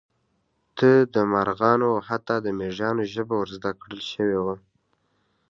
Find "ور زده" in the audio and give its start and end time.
3.37-3.71